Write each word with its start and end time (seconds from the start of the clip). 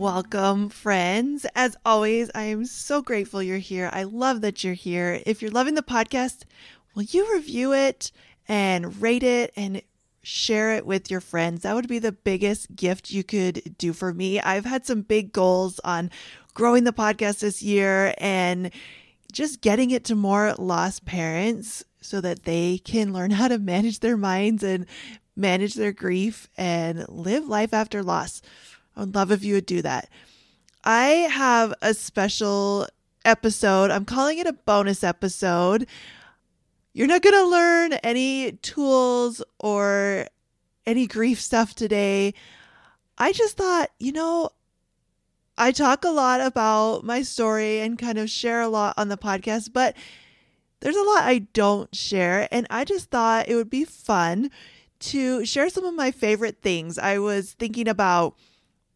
Welcome, 0.00 0.70
friends. 0.70 1.44
As 1.54 1.76
always, 1.84 2.30
I 2.34 2.44
am 2.44 2.64
so 2.64 3.02
grateful 3.02 3.42
you're 3.42 3.58
here. 3.58 3.90
I 3.92 4.04
love 4.04 4.40
that 4.40 4.64
you're 4.64 4.72
here. 4.72 5.20
If 5.26 5.42
you're 5.42 5.50
loving 5.50 5.74
the 5.74 5.82
podcast, 5.82 6.44
will 6.94 7.02
you 7.02 7.30
review 7.34 7.74
it 7.74 8.10
and 8.48 9.02
rate 9.02 9.22
it 9.22 9.52
and 9.56 9.82
share 10.22 10.74
it 10.74 10.86
with 10.86 11.10
your 11.10 11.20
friends? 11.20 11.64
That 11.64 11.74
would 11.74 11.86
be 11.86 11.98
the 11.98 12.12
biggest 12.12 12.74
gift 12.74 13.10
you 13.10 13.22
could 13.22 13.76
do 13.76 13.92
for 13.92 14.14
me. 14.14 14.40
I've 14.40 14.64
had 14.64 14.86
some 14.86 15.02
big 15.02 15.34
goals 15.34 15.80
on 15.80 16.10
growing 16.54 16.84
the 16.84 16.94
podcast 16.94 17.40
this 17.40 17.62
year 17.62 18.14
and 18.16 18.70
just 19.30 19.60
getting 19.60 19.90
it 19.90 20.04
to 20.04 20.14
more 20.14 20.54
lost 20.56 21.04
parents 21.04 21.84
so 22.00 22.22
that 22.22 22.44
they 22.44 22.78
can 22.78 23.12
learn 23.12 23.32
how 23.32 23.48
to 23.48 23.58
manage 23.58 24.00
their 24.00 24.16
minds 24.16 24.62
and 24.62 24.86
manage 25.36 25.74
their 25.74 25.92
grief 25.92 26.48
and 26.56 27.06
live 27.10 27.46
life 27.46 27.74
after 27.74 28.02
loss. 28.02 28.40
I 28.96 29.00
would 29.00 29.14
love 29.14 29.32
if 29.32 29.44
you 29.44 29.54
would 29.54 29.66
do 29.66 29.82
that. 29.82 30.08
I 30.84 31.28
have 31.30 31.74
a 31.82 31.94
special 31.94 32.88
episode. 33.24 33.90
I'm 33.90 34.04
calling 34.04 34.38
it 34.38 34.46
a 34.46 34.52
bonus 34.52 35.04
episode. 35.04 35.86
You're 36.92 37.06
not 37.06 37.22
going 37.22 37.34
to 37.34 37.46
learn 37.46 37.92
any 37.94 38.52
tools 38.52 39.42
or 39.58 40.26
any 40.86 41.06
grief 41.06 41.40
stuff 41.40 41.74
today. 41.74 42.34
I 43.18 43.32
just 43.32 43.56
thought, 43.56 43.90
you 43.98 44.12
know, 44.12 44.50
I 45.56 45.72
talk 45.72 46.04
a 46.04 46.10
lot 46.10 46.40
about 46.40 47.04
my 47.04 47.22
story 47.22 47.80
and 47.80 47.98
kind 47.98 48.18
of 48.18 48.30
share 48.30 48.62
a 48.62 48.68
lot 48.68 48.94
on 48.96 49.08
the 49.08 49.18
podcast, 49.18 49.72
but 49.72 49.94
there's 50.80 50.96
a 50.96 51.02
lot 51.02 51.24
I 51.24 51.40
don't 51.52 51.94
share. 51.94 52.48
And 52.50 52.66
I 52.70 52.84
just 52.84 53.10
thought 53.10 53.48
it 53.48 53.54
would 53.54 53.70
be 53.70 53.84
fun 53.84 54.50
to 55.00 55.44
share 55.44 55.68
some 55.68 55.84
of 55.84 55.94
my 55.94 56.10
favorite 56.10 56.62
things. 56.62 56.98
I 56.98 57.18
was 57.18 57.52
thinking 57.52 57.88
about 57.88 58.36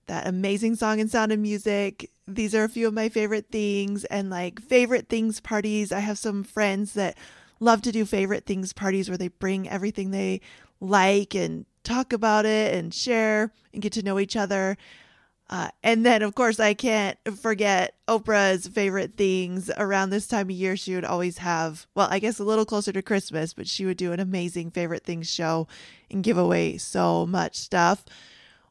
that 0.06 0.26
amazing 0.26 0.76
song 0.76 1.00
and 1.00 1.10
sound 1.10 1.32
of 1.32 1.38
music. 1.38 2.10
These 2.26 2.54
are 2.54 2.64
a 2.64 2.68
few 2.68 2.86
of 2.86 2.94
my 2.94 3.08
favorite 3.08 3.46
things 3.50 4.04
and 4.04 4.30
like 4.30 4.60
favorite 4.60 5.08
things 5.08 5.40
parties. 5.40 5.92
I 5.92 6.00
have 6.00 6.18
some 6.18 6.44
friends 6.44 6.94
that 6.94 7.16
love 7.60 7.82
to 7.82 7.92
do 7.92 8.04
favorite 8.04 8.46
things 8.46 8.72
parties 8.72 9.08
where 9.08 9.18
they 9.18 9.28
bring 9.28 9.68
everything 9.68 10.10
they 10.10 10.40
like 10.80 11.34
and 11.34 11.66
talk 11.82 12.12
about 12.12 12.46
it 12.46 12.74
and 12.74 12.92
share 12.92 13.52
and 13.72 13.82
get 13.82 13.92
to 13.92 14.02
know 14.02 14.18
each 14.18 14.36
other. 14.36 14.76
Uh, 15.50 15.68
and 15.82 16.06
then, 16.06 16.22
of 16.22 16.34
course, 16.34 16.58
I 16.58 16.72
can't 16.72 17.18
forget 17.38 17.94
Oprah's 18.08 18.66
favorite 18.66 19.16
things 19.16 19.70
around 19.76 20.08
this 20.08 20.26
time 20.26 20.46
of 20.46 20.56
year. 20.56 20.74
She 20.76 20.94
would 20.94 21.04
always 21.04 21.38
have, 21.38 21.86
well, 21.94 22.08
I 22.10 22.18
guess 22.18 22.38
a 22.38 22.44
little 22.44 22.64
closer 22.64 22.92
to 22.92 23.02
Christmas, 23.02 23.52
but 23.52 23.68
she 23.68 23.84
would 23.84 23.98
do 23.98 24.12
an 24.12 24.20
amazing 24.20 24.70
favorite 24.70 25.04
things 25.04 25.28
show 25.30 25.68
and 26.10 26.24
give 26.24 26.38
away 26.38 26.78
so 26.78 27.26
much 27.26 27.56
stuff. 27.56 28.06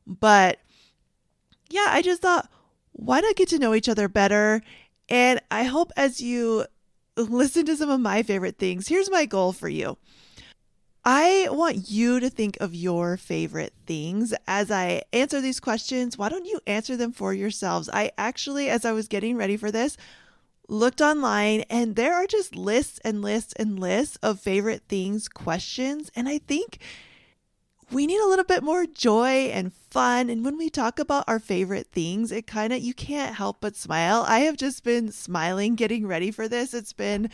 But 0.08 0.60
yeah, 1.74 1.88
I 1.90 2.04
just 2.04 2.22
thought, 2.22 2.50
why 2.92 3.20
not 3.20 3.36
get 3.36 3.50
to 3.50 3.60
know 3.60 3.74
each 3.74 3.90
other 3.90 4.08
better? 4.08 4.62
And 5.10 5.42
I 5.50 5.64
hope 5.64 5.92
as 5.98 6.22
you 6.22 6.66
listen 7.18 7.66
to 7.66 7.76
some 7.76 7.90
of 7.90 8.00
my 8.00 8.22
favorite 8.22 8.58
things, 8.58 8.88
here's 8.88 9.10
my 9.10 9.26
goal 9.26 9.54
for 9.54 9.68
you. 9.68 9.98
I 11.04 11.50
want 11.52 11.90
you 11.90 12.20
to 12.20 12.30
think 12.30 12.58
of 12.62 12.76
your 12.76 13.18
favorite 13.18 13.74
things 13.88 14.34
as 14.48 14.72
I 14.72 15.02
answer 15.12 15.42
these 15.42 15.60
questions. 15.60 16.18
Why 16.18 16.30
don't 16.30 16.46
you 16.46 16.62
answer 16.66 16.96
them 16.96 17.12
for 17.12 17.34
yourselves? 17.34 17.90
I 17.92 18.12
actually, 18.18 18.70
as 18.70 18.86
I 18.86 18.94
was 18.94 19.08
getting 19.08 19.36
ready 19.36 19.58
for 19.58 19.72
this, 19.72 19.98
looked 20.70 21.02
online 21.02 21.62
and 21.70 21.96
there 21.96 22.14
are 22.14 22.28
just 22.28 22.56
lists 22.56 23.00
and 23.04 23.22
lists 23.22 23.54
and 23.58 23.80
lists 23.80 24.18
of 24.24 24.40
favorite 24.40 24.84
things 24.88 25.28
questions. 25.28 26.10
And 26.16 26.30
I 26.30 26.38
think 26.38 26.80
we 27.94 28.08
need 28.08 28.20
a 28.20 28.28
little 28.28 28.46
bit 28.46 28.64
more 28.64 28.86
joy 28.86 29.50
and 29.54 29.72
fun. 29.74 30.30
And 30.30 30.44
when 30.44 30.58
we 30.58 30.70
talk 30.70 31.00
about 31.00 31.26
our 31.28 31.40
favorite 31.40 31.88
things, 31.92 32.32
it 32.32 32.48
kind 32.48 32.74
of, 32.74 32.82
you 32.82 32.94
can't 32.94 33.36
help 33.36 33.58
but 33.62 33.76
smile. 33.76 34.26
I 34.28 34.40
have 34.40 34.58
just 34.58 34.84
been 34.84 35.12
smiling 35.12 35.76
getting 35.76 36.08
ready 36.08 36.32
for 36.32 36.48
this. 36.48 36.74
It's 36.74 36.94
been 36.94 37.30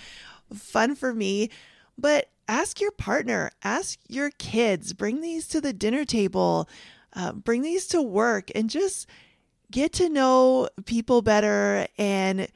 fun 0.54 0.96
for 0.96 1.14
me. 1.14 1.50
But 1.98 2.30
ask 2.48 2.82
your 2.82 2.92
partner, 2.92 3.52
ask 3.64 4.00
your 4.08 4.32
kids, 4.32 4.94
bring 4.94 5.22
these 5.22 5.48
to 5.50 5.62
the 5.62 5.74
dinner 5.74 6.06
table, 6.06 6.68
uh, 7.14 7.34
bring 7.34 7.62
these 7.62 7.88
to 7.88 8.02
work, 8.02 8.52
and 8.56 8.70
just 8.70 9.08
get 9.72 9.94
to 9.94 10.10
know 10.10 10.68
people 10.86 11.22
better. 11.22 11.88
And 11.98 12.48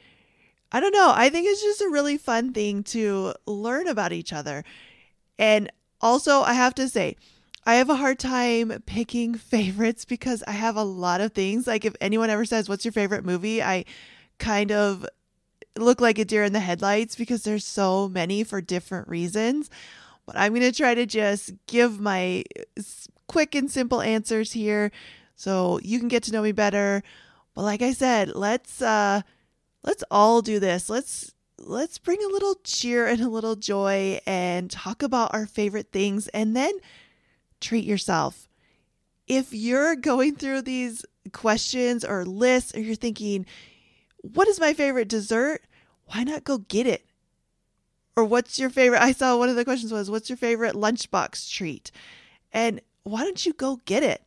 I 0.72 0.80
don't 0.80 0.94
know, 0.94 1.13
I 1.16 1.30
think 1.30 1.47
it's 1.47 1.62
just 1.62 1.81
a 1.81 1.90
really 1.90 2.18
fun 2.18 2.53
thing 2.53 2.84
to 2.84 3.34
learn 3.46 3.88
about 3.88 4.12
each 4.12 4.34
other. 4.34 4.63
And 5.38 5.72
also, 6.02 6.42
I 6.42 6.53
have 6.53 6.75
to 6.75 6.90
say, 6.90 7.16
I 7.66 7.75
have 7.75 7.90
a 7.90 7.96
hard 7.96 8.19
time 8.19 8.84
picking 8.85 9.35
favorites 9.35 10.06
because 10.06 10.44
I 10.47 10.51
have 10.51 10.75
a 10.75 10.84
lot 10.84 11.22
of 11.22 11.34
things. 11.34 11.68
Like 11.68 11.85
if 11.85 11.96
anyone 12.01 12.29
ever 12.29 12.46
says, 12.46 12.69
"What's 12.69 12.85
your 12.85 12.91
favorite 12.91 13.25
movie?" 13.25 13.62
I 13.62 13.85
kind 14.40 14.72
of 14.72 15.06
look 15.78 16.01
like 16.01 16.19
a 16.19 16.25
deer 16.25 16.44
in 16.44 16.53
the 16.53 16.59
headlights 16.59 17.16
because 17.16 17.44
there's 17.44 17.66
so 17.66 18.07
many 18.07 18.44
for 18.44 18.62
different 18.62 19.07
reasons. 19.07 19.69
But 20.25 20.38
I'm 20.38 20.53
going 20.53 20.62
to 20.62 20.78
try 20.78 20.96
to 20.96 21.06
just 21.06 21.51
give 21.68 22.00
my 22.00 22.44
quick 23.28 23.56
and 23.56 23.69
simple 23.69 24.01
answers 24.01 24.51
here 24.51 24.91
so 25.35 25.80
you 25.84 26.00
can 26.00 26.07
get 26.07 26.24
to 26.24 26.31
know 26.31 26.41
me 26.41 26.51
better. 26.51 27.03
But 27.56 27.63
like 27.63 27.81
I 27.81 27.94
said, 27.94 28.35
let's 28.35 28.81
uh 28.81 29.22
let's 29.84 30.03
all 30.12 30.41
do 30.41 30.59
this. 30.59 30.90
Let's 30.90 31.34
let's 31.57 31.97
bring 31.97 32.24
a 32.24 32.28
little 32.28 32.56
cheer 32.63 33.07
and 33.07 33.22
a 33.22 33.30
little 33.30 33.56
joy 33.56 34.19
and 34.25 34.69
talk 34.69 35.03
about 35.03 35.34
our 35.34 35.45
favorite 35.45 35.91
things 35.91 36.28
and 36.30 36.56
then 36.56 36.74
treat 37.63 37.85
yourself. 37.85 38.47
If 39.28 39.53
you're 39.53 39.96
going 39.96 40.35
through 40.35 40.63
these 40.63 41.06
questions 41.31 42.03
or 42.03 42.25
lists, 42.25 42.75
or 42.75 42.81
you're 42.81 42.96
thinking, 42.96 43.46
what 44.22 44.47
is 44.47 44.59
my 44.59 44.74
favorite 44.74 45.07
dessert? 45.07 45.62
Why 46.06 46.24
not 46.24 46.44
go 46.44 46.59
get 46.59 46.85
it? 46.85 47.06
Or 48.16 48.25
what's 48.25 48.59
your 48.59 48.69
favorite? 48.69 49.01
I 49.01 49.12
saw 49.12 49.38
one 49.38 49.50
of 49.50 49.56
the 49.56 49.66
questions 49.66 49.91
was, 49.91 50.12
what's 50.12 50.29
your 50.29 50.38
favorite 50.38 50.75
lunchbox 50.75 51.50
treat? 51.50 51.91
And 52.51 52.81
why 53.03 53.24
don't 53.24 53.46
you 53.46 53.53
go 53.53 53.81
get 53.85 54.03
it? 54.03 54.24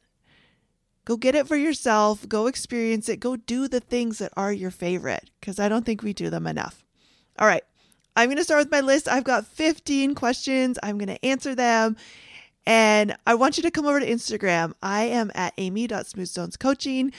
Go 1.04 1.16
get 1.16 1.36
it 1.36 1.46
for 1.46 1.56
yourself. 1.56 2.28
Go 2.28 2.48
experience 2.48 3.08
it. 3.08 3.20
Go 3.20 3.36
do 3.36 3.68
the 3.68 3.78
things 3.78 4.18
that 4.18 4.32
are 4.36 4.52
your 4.52 4.72
favorite 4.72 5.30
because 5.40 5.60
I 5.60 5.68
don't 5.68 5.86
think 5.86 6.02
we 6.02 6.12
do 6.12 6.30
them 6.30 6.48
enough. 6.48 6.84
All 7.38 7.46
right. 7.46 7.62
I'm 8.16 8.28
going 8.28 8.38
to 8.38 8.44
start 8.44 8.60
with 8.62 8.72
my 8.72 8.80
list. 8.80 9.08
I've 9.08 9.24
got 9.24 9.46
15 9.46 10.14
questions. 10.14 10.78
I'm 10.82 10.98
going 10.98 11.08
to 11.08 11.24
answer 11.24 11.54
them 11.54 11.96
and 12.66 13.16
I 13.26 13.34
want 13.34 13.56
you 13.56 13.62
to 13.62 13.70
come 13.70 13.86
over 13.86 14.00
to 14.00 14.06
Instagram. 14.06 14.74
I 14.82 15.04
am 15.04 15.30
at 15.34 15.54
amy.smoothstonescoaching. 15.56 17.12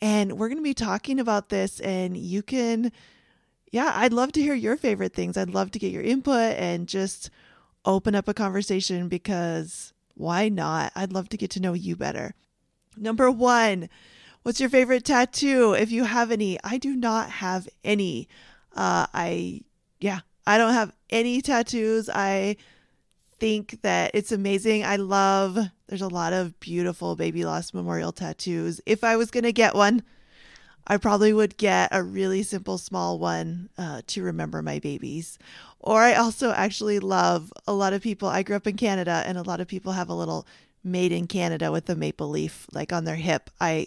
And 0.00 0.38
we're 0.38 0.48
going 0.48 0.56
to 0.56 0.62
be 0.62 0.72
talking 0.72 1.20
about 1.20 1.50
this. 1.50 1.78
And 1.80 2.16
you 2.16 2.42
can, 2.42 2.90
yeah, 3.70 3.92
I'd 3.94 4.14
love 4.14 4.32
to 4.32 4.40
hear 4.40 4.54
your 4.54 4.78
favorite 4.78 5.12
things. 5.12 5.36
I'd 5.36 5.50
love 5.50 5.70
to 5.72 5.78
get 5.78 5.92
your 5.92 6.02
input 6.02 6.56
and 6.56 6.88
just 6.88 7.28
open 7.84 8.14
up 8.14 8.26
a 8.26 8.34
conversation 8.34 9.08
because 9.08 9.92
why 10.14 10.48
not? 10.48 10.92
I'd 10.94 11.12
love 11.12 11.28
to 11.30 11.36
get 11.36 11.50
to 11.52 11.60
know 11.60 11.74
you 11.74 11.94
better. 11.96 12.34
Number 12.96 13.30
one, 13.30 13.90
what's 14.42 14.60
your 14.60 14.70
favorite 14.70 15.04
tattoo? 15.04 15.74
If 15.74 15.92
you 15.92 16.04
have 16.04 16.30
any, 16.30 16.58
I 16.64 16.78
do 16.78 16.96
not 16.96 17.28
have 17.30 17.68
any. 17.84 18.28
Uh, 18.74 19.06
I, 19.12 19.60
yeah, 20.00 20.20
I 20.46 20.56
don't 20.56 20.72
have 20.72 20.92
any 21.10 21.42
tattoos. 21.42 22.08
I, 22.08 22.56
think 23.40 23.80
that 23.82 24.12
it's 24.14 24.30
amazing. 24.30 24.84
I 24.84 24.96
love, 24.96 25.58
there's 25.88 26.02
a 26.02 26.08
lot 26.08 26.32
of 26.32 26.60
beautiful 26.60 27.16
baby 27.16 27.44
loss 27.44 27.74
memorial 27.74 28.12
tattoos. 28.12 28.80
If 28.86 29.02
I 29.02 29.16
was 29.16 29.30
going 29.30 29.44
to 29.44 29.52
get 29.52 29.74
one, 29.74 30.02
I 30.86 30.96
probably 30.96 31.32
would 31.32 31.56
get 31.56 31.88
a 31.92 32.02
really 32.02 32.42
simple 32.42 32.78
small 32.78 33.18
one 33.18 33.70
uh, 33.78 34.02
to 34.08 34.22
remember 34.22 34.62
my 34.62 34.78
babies. 34.78 35.38
Or 35.80 36.00
I 36.00 36.14
also 36.14 36.52
actually 36.52 36.98
love 36.98 37.52
a 37.66 37.72
lot 37.72 37.92
of 37.92 38.02
people. 38.02 38.28
I 38.28 38.42
grew 38.42 38.56
up 38.56 38.66
in 38.66 38.76
Canada, 38.76 39.22
and 39.26 39.38
a 39.38 39.42
lot 39.42 39.60
of 39.60 39.68
people 39.68 39.92
have 39.92 40.08
a 40.08 40.14
little 40.14 40.46
made 40.84 41.12
in 41.12 41.26
Canada 41.26 41.72
with 41.72 41.88
a 41.88 41.96
maple 41.96 42.28
leaf 42.28 42.66
like 42.72 42.92
on 42.92 43.04
their 43.04 43.16
hip. 43.16 43.50
I 43.60 43.86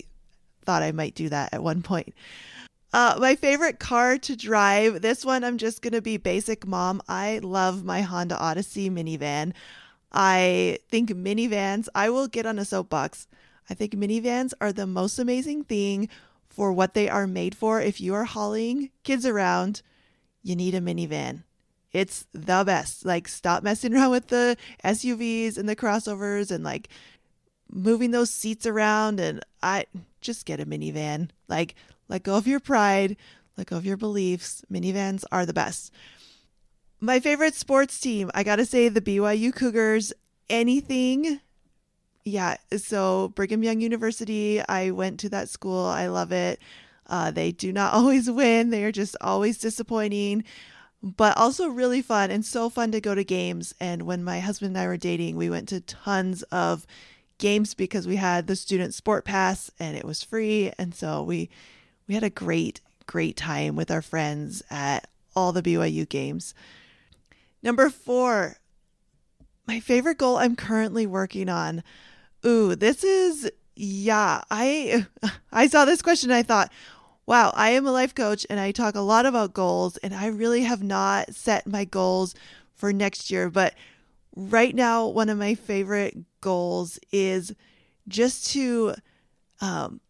thought 0.66 0.82
I 0.82 0.92
might 0.92 1.16
do 1.16 1.30
that 1.30 1.54
at 1.54 1.64
one 1.64 1.82
point. 1.82 2.14
Uh, 2.94 3.18
my 3.19 3.36
favorite 3.36 3.80
car 3.80 4.19
to 4.19 4.36
drive. 4.36 5.01
This 5.01 5.25
one, 5.25 5.44
I'm 5.44 5.57
just 5.57 5.81
going 5.81 5.94
to 5.94 6.01
be 6.01 6.18
basic 6.18 6.68
mom. 6.68 7.01
I 7.07 7.40
love 7.42 7.84
my 7.84 8.01
Honda 8.01 8.38
Odyssey 8.38 8.88
minivan. 8.88 9.54
I 10.12 10.78
think 10.90 11.10
minivans, 11.10 11.88
I 11.95 12.12
will 12.12 12.28
get 12.28 12.45
on 12.45 12.60
a 12.60 12.66
soapbox. 12.66 13.28
I 13.68 13.74
think 13.74 13.94
minivans 13.94 14.54
are 14.62 14.72
the 14.72 14.86
most 14.86 15.18
amazing 15.18 15.63
thing 15.63 16.07
for 16.48 16.72
what 16.72 16.94
they 16.94 17.10
are 17.10 17.25
made 17.25 17.56
for. 17.56 17.81
If 17.81 18.00
you 18.00 18.13
are 18.13 18.25
hauling 18.25 18.92
kids 19.01 19.25
around, 19.25 19.81
you 20.44 20.56
need 20.56 20.75
a 20.75 20.80
minivan. 20.81 21.42
It's 21.94 22.28
the 22.31 22.63
best. 22.63 23.06
Like, 23.06 23.28
stop 23.28 23.63
messing 23.63 23.94
around 23.95 24.12
with 24.12 24.28
the 24.28 24.56
SUVs 24.84 25.57
and 25.57 25.68
the 25.68 25.75
crossovers 25.75 26.51
and 26.51 26.63
like 26.63 26.90
moving 27.72 28.12
those 28.12 28.30
seats 28.30 28.68
around. 28.68 29.19
And 29.19 29.44
I 29.63 29.86
just 30.22 30.45
get 30.45 30.60
a 30.60 30.66
minivan. 30.68 31.30
Like, 31.48 31.74
let 32.08 32.24
go 32.24 32.36
of 32.36 32.48
your 32.48 32.60
pride, 32.60 33.18
let 33.58 33.68
go 33.68 33.78
of 33.78 33.86
your 33.86 33.98
beliefs. 33.98 34.64
Minivans 34.72 35.24
are 35.32 35.46
the 35.46 35.54
best. 35.54 35.92
My 37.00 37.20
favorite 37.20 37.56
sports 37.56 38.00
team, 38.00 38.32
I 38.34 38.44
got 38.44 38.58
to 38.58 38.66
say, 38.66 38.90
the 38.90 39.02
BYU 39.02 39.54
Cougars. 39.54 40.14
Anything 40.50 41.40
yeah, 42.26 42.56
so 42.78 43.30
Brigham 43.30 43.64
Young 43.64 43.82
University, 43.82 44.62
I 44.68 44.92
went 44.92 45.20
to 45.22 45.30
that 45.30 45.50
school. 45.50 45.86
I 45.86 46.08
love 46.08 46.32
it. 46.32 46.60
Uh, 47.08 47.32
they 47.32 47.52
do 47.52 47.74
not 47.74 47.94
always 47.96 48.30
win, 48.32 48.70
they 48.70 48.84
are 48.86 48.92
just 48.92 49.16
always 49.20 49.58
disappointing, 49.58 50.44
but 51.02 51.38
also 51.38 51.68
really 51.68 52.02
fun 52.02 52.32
and 52.32 52.46
so 52.46 52.70
fun 52.70 52.92
to 52.92 53.02
go 53.02 53.14
to 53.14 53.24
games. 53.24 53.74
And 53.80 54.04
when 54.04 54.24
my 54.24 54.40
husband 54.40 54.76
and 54.76 54.78
I 54.78 54.88
were 54.88 54.98
dating, 54.98 55.36
we 55.36 55.50
went 55.50 55.68
to 55.70 55.82
tons 55.82 56.44
of 56.44 56.88
games 57.40 57.74
because 57.74 58.08
we 58.08 58.16
had 58.16 58.48
the 58.48 58.56
student 58.56 58.94
sport 58.94 59.26
pass 59.26 59.70
and 59.80 59.98
it 59.98 60.06
was 60.06 60.24
free. 60.24 60.72
And 60.78 60.96
so 60.96 61.22
we 61.24 61.50
we 62.08 62.14
had 62.14 62.24
a 62.24 62.30
great, 62.30 62.82
great 63.06 63.38
time 63.38 63.76
with 63.76 63.92
our 63.92 64.02
friends 64.02 64.62
at 64.70 65.08
all 65.36 65.52
the 65.52 65.64
BYU 65.64 66.08
games. 66.08 66.54
Number 67.62 67.90
four, 67.90 68.58
my 69.68 69.80
favorite 69.80 70.18
goal 70.18 70.38
I'm 70.38 70.56
currently 70.56 71.08
working 71.08 71.50
on. 71.50 71.84
Ooh, 72.46 72.76
this 72.76 73.04
is 73.04 73.50
yeah. 73.76 74.42
I 74.52 75.08
I 75.52 75.68
saw 75.68 75.86
this 75.86 76.02
question 76.02 76.32
I 76.32 76.44
thought, 76.44 76.72
wow, 77.26 77.54
I 77.56 77.72
am 77.72 77.88
a 77.88 77.92
life 77.92 78.14
coach 78.14 78.46
and 78.50 78.60
I 78.60 78.72
talk 78.72 78.96
a 78.96 79.02
lot 79.02 79.26
about 79.26 79.54
goals 79.54 79.98
and 79.98 80.14
I 80.14 80.28
really 80.28 80.64
have 80.64 80.84
not 80.84 81.34
set 81.34 81.66
my 81.66 81.86
goals 81.86 82.36
for 82.76 82.92
next 82.92 83.32
year, 83.32 83.50
but 83.50 83.74
right 84.36 84.76
now 84.76 85.08
one 85.08 85.30
of 85.30 85.38
my 85.38 85.56
favorite 85.56 86.18
goals 86.42 87.00
is 87.12 87.54
just 88.08 88.52
to 88.52 88.96
um, 89.62 90.02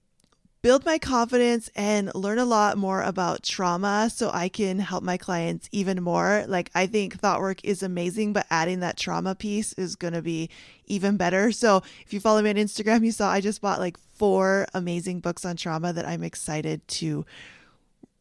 build 0.63 0.86
my 0.86 0.98
confidence 0.98 1.69
and 1.75 2.10
learn 2.15 2.39
a 2.39 2.45
lot 2.45 2.77
more 2.77 3.01
about 3.01 3.44
trauma 3.44 4.10
so 4.10 4.31
I 4.33 4.48
can 4.48 4.80
help 4.80 5.04
my 5.04 5.18
clients 5.18 5.68
even 5.74 6.01
more. 6.01 6.45
Like, 6.48 6.71
I 6.74 6.88
think 6.88 7.19
thought 7.19 7.42
work 7.42 7.60
is 7.65 7.83
amazing, 7.83 8.31
but 8.31 8.48
adding 8.50 8.80
that 8.80 8.95
trauma 8.95 9.36
piece 9.36 9.74
is 9.74 9.98
going 9.98 10.13
to 10.13 10.21
be 10.21 10.50
even 10.86 11.18
better. 11.18 11.51
So, 11.51 11.83
if 12.06 12.13
you 12.13 12.21
follow 12.21 12.42
me 12.42 12.50
on 12.50 12.56
Instagram, 12.56 13.04
you 13.04 13.12
saw 13.12 13.30
I 13.30 13.42
just 13.42 13.62
bought 13.62 13.80
like 13.80 13.98
four 13.98 14.65
amazing 14.74 15.19
books 15.19 15.44
on 15.44 15.57
trauma 15.57 15.92
that 15.92 16.07
I'm 16.07 16.24
excited 16.24 16.88
to 16.88 17.25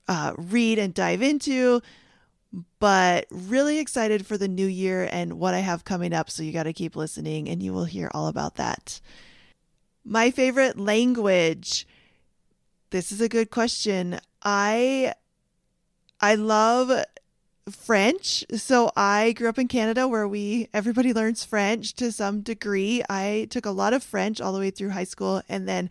uh, 0.09 0.33
read 0.37 0.81
and 0.81 0.93
dive 0.93 1.23
into. 1.23 1.81
But 2.81 3.27
really 3.31 3.79
excited 3.79 4.27
for 4.27 4.37
the 4.37 4.49
new 4.49 4.67
year 4.67 5.09
and 5.11 5.38
what 5.38 5.55
I 5.55 5.61
have 5.61 5.85
coming 5.85 6.12
up. 6.12 6.29
So, 6.29 6.43
you 6.43 6.53
got 6.53 6.65
to 6.65 6.73
keep 6.73 6.97
listening 6.97 7.49
and 7.49 7.62
you 7.62 7.73
will 7.73 7.85
hear 7.85 8.11
all 8.12 8.27
about 8.27 8.56
that. 8.56 9.00
My 10.05 10.33
favorite 10.33 10.77
language. 10.77 11.87
This 12.93 13.11
is 13.11 13.23
a 13.23 13.29
good 13.29 13.50
question. 13.50 14.21
I 14.43 15.15
I 16.21 16.35
love 16.35 17.06
French. 17.71 18.44
So 18.55 18.93
I 18.94 19.33
grew 19.33 19.49
up 19.49 19.59
in 19.59 19.67
Canada 19.67 20.06
where 20.06 20.29
we 20.29 20.69
everybody 20.75 21.15
learns 21.15 21.43
French 21.43 21.94
to 21.94 22.12
some 22.12 22.43
degree. 22.43 23.03
I 23.09 23.47
took 23.49 23.65
a 23.65 23.71
lot 23.71 23.94
of 23.94 24.03
French 24.03 24.43
all 24.43 24.53
the 24.53 24.59
way 24.59 24.69
through 24.69 24.91
high 24.91 25.05
school 25.05 25.41
and 25.49 25.67
then 25.67 25.89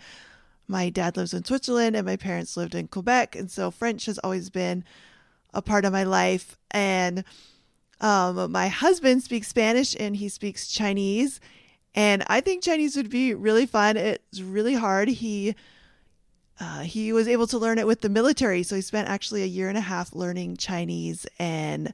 my 0.67 0.91
dad 0.91 1.17
lives 1.17 1.33
in 1.33 1.43
Switzerland 1.43 1.95
and 1.95 2.05
my 2.05 2.17
parents 2.17 2.55
lived 2.55 2.75
in 2.75 2.87
Quebec 2.87 3.35
and 3.35 3.49
so 3.49 3.71
French 3.71 4.05
has 4.05 4.19
always 4.19 4.51
been 4.51 4.83
a 5.55 5.61
part 5.63 5.85
of 5.85 5.91
my 5.91 6.03
life 6.03 6.55
and 6.69 7.23
um, 7.99 8.51
my 8.51 8.67
husband 8.67 9.23
speaks 9.23 9.47
Spanish 9.47 9.95
and 9.99 10.17
he 10.17 10.29
speaks 10.29 10.67
Chinese 10.67 11.39
and 11.95 12.23
I 12.27 12.41
think 12.41 12.61
Chinese 12.61 12.95
would 12.95 13.09
be 13.09 13.33
really 13.33 13.65
fun. 13.65 13.97
It's 13.97 14.39
really 14.39 14.75
hard. 14.75 15.07
He 15.07 15.55
uh, 16.61 16.81
he 16.81 17.11
was 17.11 17.27
able 17.27 17.47
to 17.47 17.57
learn 17.57 17.79
it 17.79 17.87
with 17.87 18.01
the 18.01 18.09
military. 18.09 18.61
So 18.61 18.75
he 18.75 18.81
spent 18.81 19.09
actually 19.09 19.41
a 19.41 19.47
year 19.47 19.67
and 19.67 19.77
a 19.77 19.81
half 19.81 20.13
learning 20.13 20.57
Chinese. 20.57 21.25
And 21.39 21.91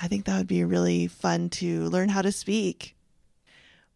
I 0.00 0.06
think 0.06 0.24
that 0.24 0.38
would 0.38 0.46
be 0.46 0.62
really 0.62 1.08
fun 1.08 1.50
to 1.50 1.86
learn 1.86 2.08
how 2.08 2.22
to 2.22 2.30
speak. 2.30 2.94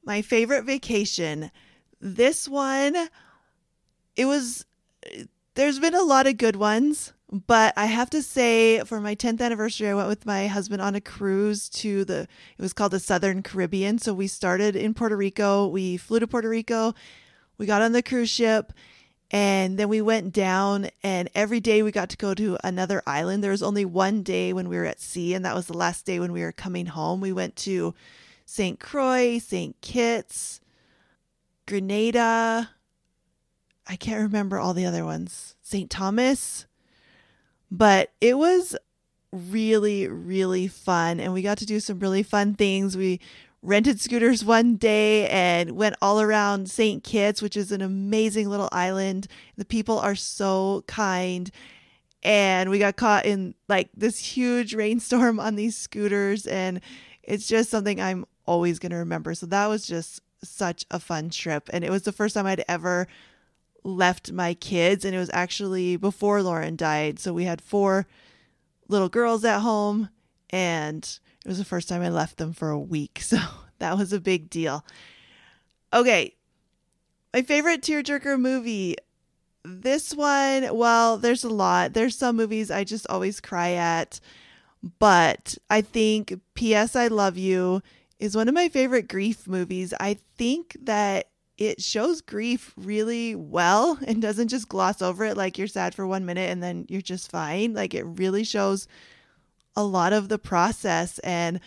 My 0.05 0.21
favorite 0.21 0.65
vacation. 0.65 1.53
This 2.01 2.49
one, 2.49 2.97
it 4.17 4.25
was, 4.25 4.67
there's 5.55 5.79
been 5.79 5.95
a 5.95 6.03
lot 6.03 6.27
of 6.27 6.37
good 6.37 6.57
ones, 6.57 7.13
but 7.31 7.73
I 7.77 7.87
have 7.87 8.11
to 8.11 8.23
say 8.23 8.81
for 8.81 9.01
my 9.01 9.15
10th 9.15 9.41
anniversary, 9.41 9.89
I 9.89 9.95
went 9.95 10.09
with 10.09 10.27
my 10.27 10.49
husband 10.49 10.83
on 10.83 10.97
a 10.97 11.01
cruise 11.01 11.69
to 11.69 12.05
the, 12.05 12.23
it 12.23 12.63
was 12.63 12.73
called 12.73 12.91
the 12.91 12.99
Southern 12.99 13.41
Caribbean. 13.45 13.99
So 13.99 14.13
we 14.13 14.27
started 14.27 14.75
in 14.75 14.95
Puerto 14.95 15.17
Rico. 15.17 15.69
We 15.69 15.97
flew 15.97 16.19
to 16.19 16.27
Puerto 16.27 16.49
Rico. 16.49 16.93
We 17.57 17.67
got 17.67 17.83
on 17.83 17.93
the 17.93 18.03
cruise 18.03 18.31
ship 18.31 18.73
and 19.33 19.79
then 19.79 19.89
we 19.89 20.03
went 20.03 20.35
down, 20.35 20.91
and 21.03 21.31
every 21.35 21.59
day 21.59 21.83
we 21.83 21.91
got 21.91 22.11
to 22.11 22.19
go 22.19 22.35
to 22.35 22.59
another 22.63 23.03
island. 23.07 23.43
There 23.43 23.51
was 23.51 23.63
only 23.63 23.87
one 23.87 24.23
day 24.23 24.53
when 24.53 24.69
we 24.69 24.77
were 24.77 24.85
at 24.85 25.01
sea, 25.01 25.33
and 25.33 25.43
that 25.47 25.55
was 25.55 25.67
the 25.67 25.77
last 25.77 26.05
day 26.05 26.21
when 26.21 26.33
we 26.33 26.43
were 26.43 26.53
coming 26.53 26.85
home. 26.85 27.23
We 27.23 27.33
went 27.33 27.57
to 27.57 27.95
St. 28.45 28.79
Croix, 28.79 29.39
St. 29.39 29.81
Kitts, 29.81 30.61
Grenada. 31.67 32.71
I 33.87 33.97
can't 33.97 34.21
remember 34.21 34.59
all 34.59 34.75
the 34.75 34.85
other 34.85 35.05
ones. 35.05 35.57
St. 35.63 35.89
Thomas. 35.89 36.67
But 37.71 38.13
it 38.21 38.37
was 38.37 38.77
really, 39.33 40.09
really 40.09 40.69
fun. 40.69 41.21
And 41.21 41.33
we 41.33 41.41
got 41.41 41.57
to 41.59 41.67
do 41.67 41.81
some 41.81 41.99
really 42.01 42.23
fun 42.23 42.53
things. 42.53 42.99
We 42.99 43.19
rented 43.63 44.01
scooters 44.01 44.45
one 44.45 44.77
day 44.77 45.29
and 45.29 45.73
went 45.73 45.95
all 46.03 46.21
around 46.21 46.69
St. 46.69 47.05
Kitts, 47.05 47.41
which 47.41 47.57
is 47.57 47.71
an 47.71 47.81
amazing 47.81 48.49
little 48.49 48.69
island. 48.73 49.29
The 49.57 49.65
people 49.65 49.99
are 49.99 50.17
so 50.17 50.85
kind. 50.89 51.51
And 52.25 52.71
we 52.71 52.79
got 52.79 52.97
caught 52.97 53.25
in 53.25 53.55
like 53.69 53.89
this 53.97 54.19
huge 54.19 54.75
rainstorm 54.75 55.39
on 55.39 55.55
these 55.55 55.77
scooters. 55.77 56.47
And 56.47 56.81
it's 57.23 57.47
just 57.47 57.71
something 57.71 58.01
I'm 58.01 58.27
always 58.47 58.79
going 58.79 58.91
to 58.91 58.97
remember. 58.97 59.35
So 59.35 59.47
that 59.47 59.67
was 59.69 59.87
just 59.87 60.21
such 60.43 60.85
a 60.91 60.99
fun 60.99 61.31
trip. 61.31 61.71
And 61.73 61.85
it 61.85 61.91
was 61.91 62.03
the 62.03 62.13
first 62.13 62.35
time 62.35 62.47
I'd 62.47 62.65
ever 62.69 63.07
left 63.85 64.33
my 64.33 64.55
kids. 64.55 65.05
And 65.05 65.15
it 65.15 65.19
was 65.19 65.31
actually 65.33 65.97
before 65.97 66.43
Lauren 66.43 66.75
died. 66.75 67.21
So 67.21 67.33
we 67.33 67.45
had 67.45 67.61
four 67.61 68.09
little 68.89 69.09
girls 69.09 69.45
at 69.45 69.61
home. 69.61 70.09
And 70.51 71.19
it 71.45 71.49
was 71.49 71.59
the 71.59 71.65
first 71.65 71.89
time 71.89 72.03
I 72.03 72.09
left 72.09 72.37
them 72.37 72.53
for 72.53 72.71
a 72.71 72.79
week, 72.79 73.21
so 73.23 73.39
that 73.79 73.97
was 73.97 74.13
a 74.13 74.21
big 74.21 74.51
deal. 74.51 74.85
Okay, 75.93 76.35
my 77.35 77.43
favorite 77.43 77.83
tearjerker 77.83 78.39
movie. 78.39 78.97
This 79.65 80.13
one, 80.13 80.77
well, 80.77 81.19
there's 81.19 81.45
a 81.45 81.49
lot. 81.49 81.93
There's 81.93 82.19
some 82.19 82.37
movies 82.37 82.71
I 82.71 82.83
just 82.83 83.07
always 83.09 83.41
cry 83.41 83.73
at, 83.73 84.19
but 84.99 85.57
I 85.71 85.83
think 85.83 86.41
P.S. 86.55 86.97
I 86.97 87.07
Love 87.07 87.37
You 87.37 87.81
is 88.19 88.37
one 88.37 88.49
of 88.49 88.55
my 88.55 88.69
favorite 88.69 89.09
grief 89.09 89.47
movies. 89.47 89.95
I 90.01 90.19
think 90.37 90.77
that 90.83 91.29
it 91.59 91.81
shows 91.81 92.21
grief 92.21 92.73
really 92.77 93.35
well 93.35 93.99
and 94.07 94.21
doesn't 94.21 94.49
just 94.49 94.69
gloss 94.69 95.01
over 95.01 95.25
it 95.25 95.37
like 95.37 95.59
you're 95.59 95.69
sad 95.69 95.95
for 95.95 96.07
one 96.07 96.25
minute 96.25 96.51
and 96.51 96.63
then 96.63 96.87
you're 96.89 97.01
just 97.01 97.31
fine. 97.31 97.75
Like 97.75 97.95
it 97.95 98.05
really 98.05 98.43
shows 98.43 98.89
a 99.77 99.85
lot 99.85 100.13
of 100.13 100.29
the 100.29 100.39
process 100.39 101.19
and 101.21 101.61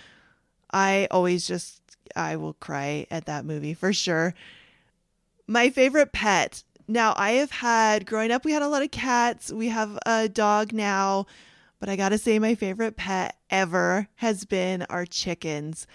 I 0.72 1.08
always 1.10 1.48
just 1.48 1.82
I 2.16 2.36
will 2.36 2.54
cry 2.54 3.08
at 3.10 3.26
that 3.26 3.46
movie 3.46 3.74
for 3.74 3.94
sure. 3.94 4.34
My 5.48 5.70
favorite 5.70 6.12
pet. 6.12 6.64
Now, 6.88 7.14
I 7.18 7.32
have 7.32 7.52
had 7.52 8.06
growing 8.06 8.32
up 8.32 8.46
we 8.46 8.52
had 8.52 8.62
a 8.62 8.68
lot 8.68 8.84
of 8.84 8.92
cats. 8.92 9.52
We 9.52 9.70
have 9.70 9.98
a 10.06 10.30
dog 10.30 10.72
now, 10.72 11.26
but 11.80 11.90
I 11.90 11.96
got 11.96 12.10
to 12.10 12.18
say 12.18 12.38
my 12.38 12.56
favorite 12.56 12.96
pet 12.96 13.38
ever 13.50 14.08
has 14.16 14.46
been 14.46 14.84
our 14.90 15.06
chickens. 15.06 15.88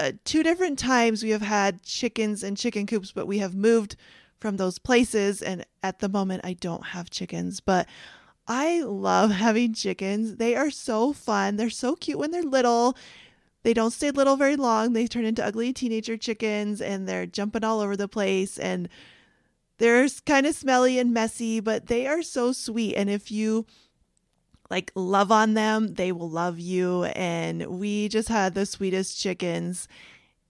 Uh, 0.00 0.12
two 0.24 0.42
different 0.42 0.78
times 0.78 1.22
we 1.22 1.30
have 1.30 1.42
had 1.42 1.82
chickens 1.82 2.42
and 2.42 2.56
chicken 2.56 2.86
coops, 2.86 3.12
but 3.12 3.26
we 3.26 3.38
have 3.38 3.54
moved 3.54 3.96
from 4.38 4.56
those 4.56 4.78
places 4.78 5.42
and 5.42 5.66
at 5.82 5.98
the 5.98 6.08
moment 6.08 6.44
I 6.44 6.54
don't 6.54 6.86
have 6.86 7.10
chickens, 7.10 7.60
but 7.60 7.86
I 8.48 8.80
love 8.80 9.30
having 9.30 9.74
chickens. 9.74 10.36
They 10.36 10.56
are 10.56 10.70
so 10.70 11.12
fun. 11.12 11.56
They're 11.56 11.68
so 11.68 11.94
cute 11.94 12.18
when 12.18 12.30
they're 12.30 12.42
little. 12.42 12.96
They 13.62 13.74
don't 13.74 13.90
stay 13.90 14.10
little 14.10 14.36
very 14.36 14.56
long. 14.56 14.94
They 14.94 15.06
turn 15.06 15.26
into 15.26 15.44
ugly 15.44 15.74
teenager 15.74 16.16
chickens 16.16 16.80
and 16.80 17.06
they're 17.06 17.26
jumping 17.26 17.62
all 17.62 17.80
over 17.80 17.96
the 17.96 18.08
place 18.08 18.58
and 18.58 18.88
they're 19.76 20.08
kind 20.24 20.46
of 20.46 20.54
smelly 20.54 20.98
and 20.98 21.12
messy, 21.12 21.60
but 21.60 21.86
they 21.86 22.06
are 22.06 22.22
so 22.22 22.52
sweet. 22.52 22.94
And 22.96 23.10
if 23.10 23.30
you 23.30 23.66
like 24.70 24.92
love 24.94 25.30
on 25.30 25.52
them, 25.52 25.94
they 25.94 26.10
will 26.10 26.30
love 26.30 26.58
you. 26.58 27.04
And 27.04 27.66
we 27.66 28.08
just 28.08 28.28
had 28.28 28.54
the 28.54 28.64
sweetest 28.64 29.20
chickens. 29.20 29.88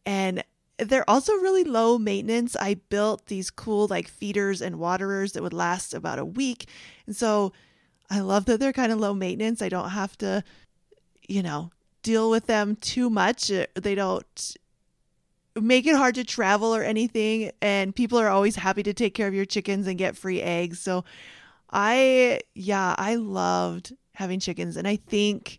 And 0.06 0.44
they're 0.78 1.08
also 1.10 1.32
really 1.34 1.64
low 1.64 1.98
maintenance. 1.98 2.54
I 2.56 2.74
built 2.74 3.26
these 3.26 3.50
cool 3.50 3.88
like 3.88 4.06
feeders 4.06 4.62
and 4.62 4.78
waterers 4.78 5.32
that 5.32 5.42
would 5.42 5.52
last 5.52 5.92
about 5.92 6.20
a 6.20 6.24
week. 6.24 6.68
And 7.06 7.16
so 7.16 7.52
I 8.10 8.20
love 8.20 8.46
that 8.46 8.60
they're 8.60 8.72
kind 8.72 8.92
of 8.92 8.98
low 8.98 9.14
maintenance. 9.14 9.60
I 9.60 9.68
don't 9.68 9.90
have 9.90 10.16
to, 10.18 10.42
you 11.28 11.42
know, 11.42 11.70
deal 12.02 12.30
with 12.30 12.46
them 12.46 12.76
too 12.76 13.10
much. 13.10 13.50
Uh, 13.50 13.66
they 13.74 13.94
don't 13.94 14.56
make 15.60 15.86
it 15.86 15.94
hard 15.94 16.14
to 16.14 16.24
travel 16.24 16.74
or 16.74 16.82
anything. 16.82 17.50
And 17.60 17.94
people 17.94 18.18
are 18.18 18.28
always 18.28 18.56
happy 18.56 18.82
to 18.82 18.94
take 18.94 19.14
care 19.14 19.28
of 19.28 19.34
your 19.34 19.44
chickens 19.44 19.86
and 19.86 19.98
get 19.98 20.16
free 20.16 20.40
eggs. 20.40 20.78
So 20.78 21.04
I, 21.70 22.40
yeah, 22.54 22.94
I 22.96 23.16
loved 23.16 23.94
having 24.14 24.40
chickens. 24.40 24.76
And 24.76 24.88
I 24.88 24.96
think 24.96 25.58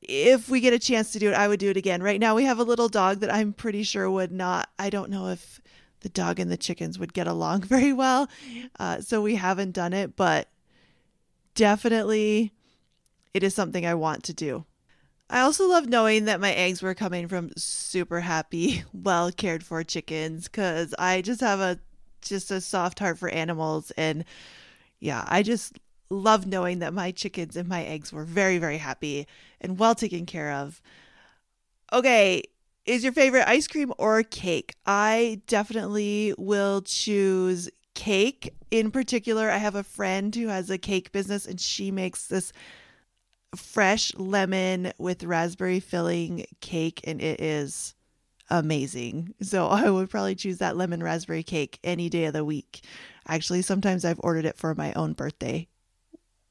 if 0.00 0.48
we 0.48 0.60
get 0.60 0.72
a 0.72 0.78
chance 0.78 1.12
to 1.12 1.18
do 1.18 1.28
it, 1.28 1.34
I 1.34 1.48
would 1.48 1.60
do 1.60 1.70
it 1.70 1.76
again. 1.76 2.02
Right 2.02 2.20
now, 2.20 2.34
we 2.34 2.44
have 2.44 2.58
a 2.58 2.64
little 2.64 2.88
dog 2.88 3.20
that 3.20 3.32
I'm 3.32 3.52
pretty 3.52 3.82
sure 3.82 4.10
would 4.10 4.32
not, 4.32 4.68
I 4.78 4.90
don't 4.90 5.10
know 5.10 5.28
if 5.28 5.60
the 6.00 6.08
dog 6.08 6.38
and 6.38 6.50
the 6.50 6.56
chickens 6.56 6.98
would 6.98 7.12
get 7.12 7.26
along 7.26 7.62
very 7.62 7.92
well. 7.92 8.28
Uh, 8.78 9.00
so 9.00 9.20
we 9.22 9.34
haven't 9.34 9.72
done 9.72 9.92
it, 9.92 10.16
but 10.16 10.48
definitely 11.54 12.52
it 13.32 13.42
is 13.42 13.54
something 13.54 13.84
I 13.84 13.94
want 13.94 14.22
to 14.24 14.32
do. 14.32 14.64
I 15.28 15.40
also 15.40 15.68
love 15.68 15.88
knowing 15.88 16.26
that 16.26 16.40
my 16.40 16.52
eggs 16.52 16.82
were 16.82 16.94
coming 16.94 17.28
from 17.28 17.50
super 17.56 18.20
happy, 18.20 18.84
well 18.92 19.32
cared 19.32 19.64
for 19.64 19.82
chickens 19.82 20.48
because 20.48 20.94
I 20.98 21.22
just 21.22 21.40
have 21.40 21.60
a 21.60 21.78
just 22.20 22.50
a 22.50 22.60
soft 22.60 23.00
heart 23.00 23.18
for 23.18 23.28
animals 23.28 23.90
and 23.98 24.24
yeah, 25.00 25.24
I 25.28 25.42
just 25.42 25.78
love 26.08 26.46
knowing 26.46 26.78
that 26.78 26.94
my 26.94 27.10
chickens 27.10 27.56
and 27.56 27.68
my 27.68 27.84
eggs 27.84 28.12
were 28.12 28.24
very 28.24 28.58
very 28.58 28.78
happy 28.78 29.26
and 29.60 29.78
well 29.78 29.94
taken 29.94 30.26
care 30.26 30.52
of. 30.52 30.80
Okay, 31.92 32.42
is 32.86 33.02
your 33.02 33.12
favorite 33.12 33.48
ice 33.48 33.66
cream 33.66 33.92
or 33.98 34.22
cake? 34.22 34.74
I 34.86 35.40
definitely 35.46 36.34
will 36.36 36.82
choose 36.82 37.68
cake. 37.94 38.54
In 38.70 38.90
particular, 38.90 39.50
I 39.50 39.58
have 39.58 39.74
a 39.74 39.82
friend 39.82 40.34
who 40.34 40.48
has 40.48 40.70
a 40.70 40.78
cake 40.78 41.12
business 41.12 41.46
and 41.46 41.60
she 41.60 41.90
makes 41.90 42.26
this 42.26 42.52
fresh 43.56 44.12
lemon 44.16 44.92
with 44.98 45.24
raspberry 45.24 45.80
filling 45.80 46.44
cake 46.60 47.00
and 47.04 47.20
it 47.20 47.40
is 47.40 47.94
amazing. 48.50 49.34
So 49.40 49.66
I 49.68 49.90
would 49.90 50.10
probably 50.10 50.34
choose 50.34 50.58
that 50.58 50.76
lemon 50.76 51.02
raspberry 51.02 51.42
cake 51.42 51.78
any 51.84 52.08
day 52.08 52.26
of 52.26 52.32
the 52.32 52.44
week. 52.44 52.84
Actually, 53.26 53.62
sometimes 53.62 54.04
I've 54.04 54.20
ordered 54.22 54.44
it 54.44 54.58
for 54.58 54.74
my 54.74 54.92
own 54.94 55.14
birthday, 55.14 55.66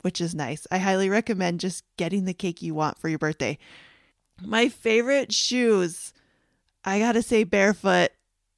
which 0.01 0.19
is 0.19 0.33
nice. 0.33 0.65
I 0.71 0.79
highly 0.79 1.09
recommend 1.09 1.59
just 1.59 1.83
getting 1.97 2.25
the 2.25 2.33
cake 2.33 2.62
you 2.62 2.73
want 2.73 2.97
for 2.97 3.09
your 3.09 3.19
birthday. 3.19 3.57
My 4.41 4.69
favorite 4.69 5.31
shoes, 5.31 6.13
I 6.83 7.00
gotta 7.00 7.21
say 7.21 7.43
barefoot 7.43 8.12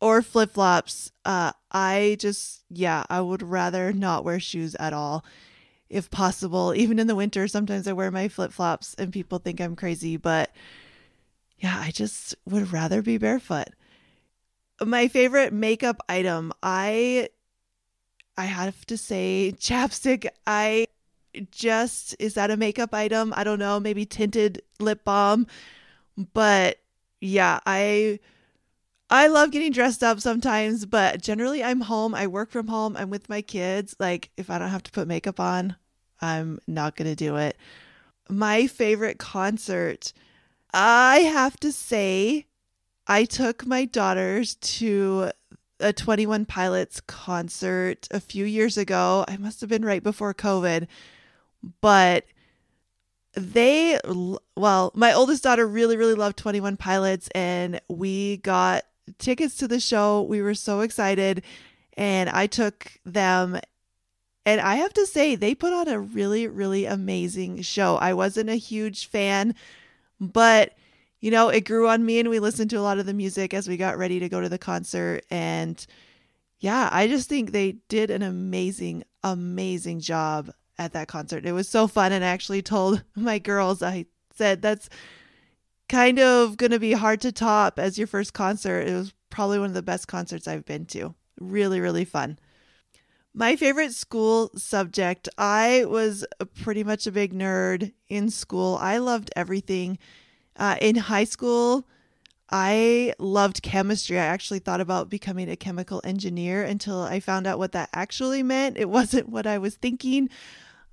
or 0.05 0.21
flip 0.21 0.51
flops. 0.51 1.11
Uh, 1.25 1.51
I 1.71 2.15
just, 2.19 2.61
yeah, 2.69 3.05
I 3.09 3.21
would 3.21 3.41
rather 3.41 3.91
not 3.91 4.23
wear 4.23 4.39
shoes 4.39 4.75
at 4.75 4.93
all 4.93 5.25
if 5.89 6.11
possible. 6.11 6.75
Even 6.75 6.99
in 6.99 7.07
the 7.07 7.15
winter, 7.15 7.47
sometimes 7.47 7.87
I 7.87 7.93
wear 7.93 8.11
my 8.11 8.27
flip 8.27 8.51
flops 8.51 8.93
and 8.99 9.11
people 9.11 9.39
think 9.39 9.59
I'm 9.59 9.75
crazy, 9.75 10.15
but 10.15 10.51
yeah, 11.57 11.79
I 11.79 11.89
just 11.89 12.35
would 12.45 12.71
rather 12.71 13.01
be 13.01 13.17
barefoot. 13.17 13.69
My 14.79 15.07
favorite 15.07 15.51
makeup 15.51 15.99
item, 16.07 16.53
I 16.61 17.29
I 18.37 18.45
have 18.45 18.85
to 18.85 18.99
say 18.99 19.55
chapstick. 19.57 20.27
I 20.45 20.85
just 21.49 22.15
is 22.19 22.35
that 22.35 22.51
a 22.51 22.57
makeup 22.57 22.93
item? 22.93 23.33
I 23.35 23.43
don't 23.43 23.57
know, 23.57 23.79
maybe 23.79 24.05
tinted 24.05 24.61
lip 24.79 25.03
balm, 25.03 25.47
but 26.15 26.77
yeah, 27.21 27.59
I 27.65 28.19
I 29.09 29.27
love 29.27 29.51
getting 29.51 29.71
dressed 29.71 30.03
up 30.03 30.19
sometimes, 30.19 30.85
but 30.85 31.21
generally 31.21 31.63
I'm 31.63 31.81
home. 31.81 32.15
I 32.15 32.27
work 32.27 32.49
from 32.49 32.67
home. 32.67 32.97
I'm 32.97 33.09
with 33.09 33.29
my 33.29 33.41
kids. 33.41 33.95
Like 33.99 34.31
if 34.35 34.49
I 34.49 34.57
don't 34.57 34.69
have 34.69 34.83
to 34.83 34.91
put 34.91 35.07
makeup 35.07 35.39
on, 35.39 35.75
I'm 36.21 36.59
not 36.67 36.95
going 36.95 37.09
to 37.09 37.15
do 37.15 37.35
it. 37.35 37.57
My 38.29 38.65
favorite 38.65 39.19
concert, 39.19 40.11
I 40.73 41.19
have 41.19 41.57
to 41.57 41.71
say, 41.71 42.47
I 43.07 43.25
took 43.25 43.67
my 43.67 43.85
daughters 43.85 44.55
to 44.55 45.31
a 45.79 45.93
21 45.93 46.45
Pilots 46.45 47.01
concert 47.01 48.07
a 48.09 48.19
few 48.19 48.45
years 48.45 48.77
ago. 48.77 49.25
I 49.27 49.37
must 49.37 49.61
have 49.61 49.69
been 49.69 49.85
right 49.85 50.01
before 50.01 50.33
COVID, 50.33 50.87
but 51.81 52.25
they, 53.33 53.99
well, 54.55 54.91
my 54.95 55.13
oldest 55.13 55.43
daughter 55.43 55.67
really, 55.67 55.97
really 55.97 56.15
loved 56.15 56.37
21 56.37 56.77
Pilots, 56.77 57.29
and 57.35 57.79
we 57.87 58.37
got 58.37 58.85
tickets 59.17 59.55
to 59.57 59.67
the 59.67 59.79
show. 59.79 60.21
We 60.21 60.41
were 60.41 60.53
so 60.53 60.81
excited. 60.81 61.43
And 61.97 62.29
I 62.29 62.47
took 62.47 62.91
them. 63.05 63.59
And 64.45 64.61
I 64.61 64.75
have 64.75 64.93
to 64.93 65.05
say, 65.05 65.35
they 65.35 65.55
put 65.55 65.73
on 65.73 65.87
a 65.87 65.99
really, 65.99 66.47
really 66.47 66.85
amazing 66.85 67.61
show. 67.63 67.95
I 67.95 68.13
wasn't 68.13 68.49
a 68.49 68.55
huge 68.55 69.07
fan, 69.07 69.55
but 70.19 70.73
you 71.25 71.31
know, 71.31 71.49
it 71.49 71.65
grew 71.65 71.87
on 71.87 72.05
me 72.05 72.19
and 72.19 72.29
we 72.29 72.39
listened 72.39 72.69
to 72.69 72.77
a 72.77 72.81
lot 72.81 72.99
of 72.99 73.07
the 73.07 73.13
music 73.13 73.55
as 73.55 73.67
we 73.67 73.77
got 73.77 73.97
ready 73.97 74.19
to 74.19 74.29
go 74.29 74.41
to 74.41 74.49
the 74.49 74.59
concert. 74.59 75.25
And 75.31 75.83
yeah, 76.59 76.87
I 76.91 77.07
just 77.07 77.27
think 77.27 77.51
they 77.51 77.77
did 77.89 78.11
an 78.11 78.21
amazing, 78.21 79.03
amazing 79.23 80.01
job 80.01 80.51
at 80.77 80.93
that 80.93 81.07
concert. 81.07 81.45
It 81.45 81.53
was 81.53 81.67
so 81.67 81.87
fun. 81.87 82.11
And 82.11 82.23
I 82.23 82.27
actually 82.27 82.61
told 82.61 83.03
my 83.15 83.39
girls, 83.39 83.81
I 83.81 84.05
said, 84.35 84.61
that's 84.61 84.87
kind 85.87 86.19
of 86.19 86.57
going 86.57 86.71
to 86.71 86.79
be 86.79 86.93
hard 86.93 87.21
to 87.21 87.31
top 87.31 87.79
as 87.79 87.97
your 87.97 88.07
first 88.07 88.33
concert. 88.33 88.87
It 88.87 88.93
was 88.93 89.13
probably 89.29 89.59
one 89.59 89.69
of 89.69 89.73
the 89.73 89.81
best 89.81 90.07
concerts 90.07 90.47
I've 90.47 90.65
been 90.65 90.85
to. 90.87 91.15
Really, 91.39 91.79
really 91.79 92.05
fun. 92.05 92.39
My 93.33 93.57
favorite 93.57 93.93
school 93.93 94.49
subject, 94.55 95.27
I 95.37 95.83
was 95.85 96.25
pretty 96.61 96.83
much 96.85 97.05
a 97.05 97.11
big 97.11 97.33
nerd 97.33 97.91
in 98.07 98.29
school. 98.29 98.77
I 98.79 98.97
loved 98.97 99.29
everything. 99.35 99.97
Uh, 100.55 100.77
in 100.79 100.95
high 100.95 101.25
school, 101.25 101.85
I 102.49 103.13
loved 103.19 103.61
chemistry. 103.61 104.17
I 104.17 104.25
actually 104.25 104.59
thought 104.59 104.79
about 104.79 105.09
becoming 105.09 105.49
a 105.49 105.57
chemical 105.57 105.99
engineer 106.05 106.63
until 106.63 107.01
I 107.01 107.19
found 107.19 107.45
out 107.45 107.59
what 107.59 107.73
that 107.73 107.89
actually 107.91 108.41
meant. 108.41 108.77
It 108.77 108.89
wasn't 108.89 109.29
what 109.29 109.45
I 109.45 109.57
was 109.57 109.75
thinking. 109.75 110.29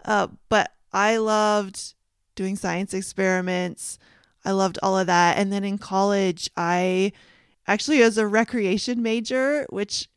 Uh, 0.04 0.28
but 0.48 0.72
I 0.92 1.18
loved 1.18 1.94
doing 2.34 2.56
science 2.56 2.92
experiments. 2.92 3.98
I 4.44 4.52
loved 4.52 4.78
all 4.82 4.98
of 4.98 5.06
that. 5.06 5.38
And 5.38 5.52
then 5.52 5.64
in 5.64 5.78
college, 5.78 6.50
I 6.56 7.12
actually 7.66 8.00
was 8.00 8.18
a 8.18 8.26
recreation 8.26 9.02
major, 9.02 9.66
which 9.70 10.08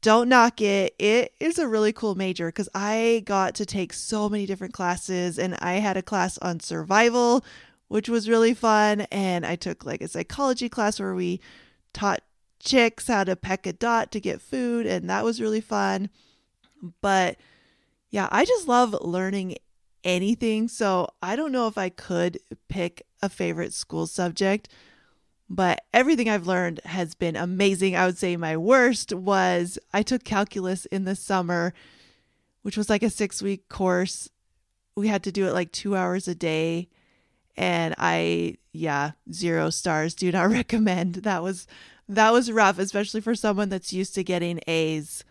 don't 0.00 0.28
knock 0.28 0.60
it. 0.60 0.94
It 0.98 1.32
is 1.40 1.58
a 1.58 1.66
really 1.66 1.92
cool 1.92 2.14
major 2.14 2.48
because 2.48 2.68
I 2.74 3.22
got 3.24 3.54
to 3.56 3.66
take 3.66 3.92
so 3.92 4.28
many 4.28 4.46
different 4.46 4.74
classes 4.74 5.38
and 5.38 5.56
I 5.60 5.74
had 5.74 5.96
a 5.96 6.02
class 6.02 6.38
on 6.38 6.60
survival, 6.60 7.44
which 7.88 8.08
was 8.08 8.28
really 8.28 8.54
fun. 8.54 9.02
And 9.10 9.46
I 9.46 9.56
took 9.56 9.84
like 9.84 10.02
a 10.02 10.08
psychology 10.08 10.68
class 10.68 11.00
where 11.00 11.14
we 11.14 11.40
taught 11.92 12.20
chicks 12.60 13.08
how 13.08 13.24
to 13.24 13.36
peck 13.36 13.66
a 13.66 13.72
dot 13.72 14.10
to 14.12 14.20
get 14.20 14.40
food, 14.40 14.86
and 14.86 15.08
that 15.10 15.24
was 15.24 15.40
really 15.40 15.60
fun. 15.60 16.08
But 17.00 17.36
yeah, 18.10 18.28
I 18.30 18.44
just 18.44 18.68
love 18.68 18.96
learning 19.00 19.56
anything. 20.02 20.68
So 20.68 21.08
I 21.22 21.36
don't 21.36 21.52
know 21.52 21.66
if 21.66 21.78
I 21.78 21.88
could 21.88 22.38
pick 22.68 23.06
a 23.24 23.28
favorite 23.28 23.72
school 23.72 24.06
subject, 24.06 24.68
but 25.48 25.82
everything 25.92 26.28
I've 26.28 26.46
learned 26.46 26.80
has 26.84 27.14
been 27.14 27.36
amazing. 27.36 27.96
I 27.96 28.06
would 28.06 28.18
say 28.18 28.36
my 28.36 28.56
worst 28.56 29.12
was 29.12 29.78
I 29.92 30.02
took 30.02 30.24
calculus 30.24 30.86
in 30.86 31.04
the 31.04 31.16
summer, 31.16 31.74
which 32.62 32.76
was 32.76 32.88
like 32.88 33.02
a 33.02 33.10
six 33.10 33.42
week 33.42 33.68
course. 33.68 34.28
We 34.96 35.08
had 35.08 35.22
to 35.24 35.32
do 35.32 35.46
it 35.46 35.52
like 35.52 35.72
two 35.72 35.96
hours 35.96 36.28
a 36.28 36.34
day. 36.34 36.88
And 37.56 37.94
I, 37.98 38.56
yeah, 38.72 39.12
zero 39.32 39.70
stars. 39.70 40.14
Do 40.14 40.30
not 40.32 40.50
recommend. 40.50 41.16
That 41.16 41.42
was 41.42 41.66
that 42.08 42.32
was 42.32 42.52
rough, 42.52 42.78
especially 42.78 43.20
for 43.20 43.34
someone 43.34 43.70
that's 43.70 43.92
used 43.92 44.14
to 44.14 44.24
getting 44.24 44.60
A's. 44.66 45.24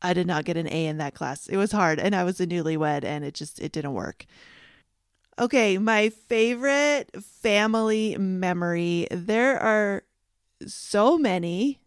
I 0.00 0.12
did 0.12 0.26
not 0.26 0.44
get 0.44 0.56
an 0.56 0.68
A 0.68 0.86
in 0.86 0.98
that 0.98 1.14
class. 1.14 1.48
It 1.48 1.56
was 1.56 1.72
hard 1.72 1.98
and 1.98 2.14
I 2.14 2.24
was 2.24 2.40
a 2.40 2.46
newlywed 2.46 3.04
and 3.04 3.24
it 3.24 3.34
just 3.34 3.58
it 3.60 3.72
didn't 3.72 3.94
work. 3.94 4.26
Okay, 5.38 5.78
my 5.78 6.08
favorite 6.08 7.10
family 7.22 8.16
memory. 8.18 9.06
There 9.08 9.56
are 9.56 10.02
so 10.66 11.16
many 11.16 11.78